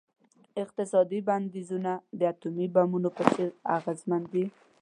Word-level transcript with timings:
اقتصادي 0.63 1.19
بندیزونه 1.27 1.91
د 2.19 2.21
اټومي 2.31 2.67
بمونو 2.73 3.09
په 3.17 3.23
څیر 3.33 3.49
اغیزمن 3.77 4.21
دي. 4.33 4.45